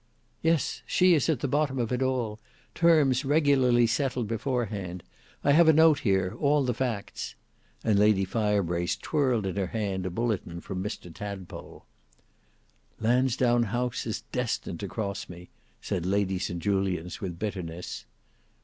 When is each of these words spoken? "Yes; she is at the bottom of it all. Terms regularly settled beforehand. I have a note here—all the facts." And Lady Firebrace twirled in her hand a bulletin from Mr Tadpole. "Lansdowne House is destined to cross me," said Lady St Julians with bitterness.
"Yes; 0.41 0.81
she 0.87 1.13
is 1.13 1.29
at 1.29 1.41
the 1.41 1.47
bottom 1.47 1.77
of 1.77 1.91
it 1.91 2.01
all. 2.01 2.39
Terms 2.73 3.23
regularly 3.23 3.85
settled 3.85 4.27
beforehand. 4.27 5.03
I 5.43 5.51
have 5.51 5.67
a 5.67 5.73
note 5.73 5.99
here—all 5.99 6.63
the 6.63 6.73
facts." 6.73 7.35
And 7.83 7.99
Lady 7.99 8.25
Firebrace 8.25 8.95
twirled 8.95 9.45
in 9.45 9.57
her 9.57 9.67
hand 9.67 10.07
a 10.07 10.09
bulletin 10.09 10.59
from 10.59 10.81
Mr 10.83 11.13
Tadpole. 11.13 11.85
"Lansdowne 12.99 13.61
House 13.69 14.07
is 14.07 14.21
destined 14.31 14.79
to 14.79 14.87
cross 14.87 15.29
me," 15.29 15.51
said 15.83 16.07
Lady 16.07 16.39
St 16.39 16.59
Julians 16.63 17.21
with 17.21 17.37
bitterness. 17.37 18.05